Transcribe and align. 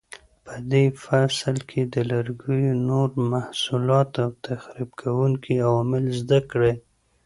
په 0.45 0.55
دې 0.71 0.85
فصل 1.03 1.57
کې 1.69 1.81
د 1.93 1.95
لرګیو 2.11 2.73
نور 2.89 3.07
محصولات 3.31 4.11
او 4.23 4.29
تخریب 4.47 4.89
کوونکي 5.01 5.53
عوامل 5.67 6.03
زده 6.19 6.39
کړئ. 6.51 6.73